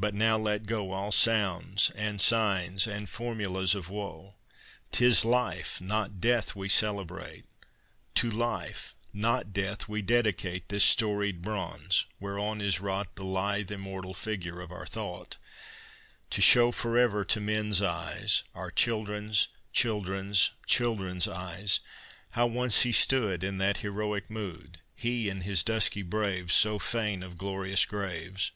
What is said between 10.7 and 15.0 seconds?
This storied bronze, whereon is wrought The lithe immortal figure of our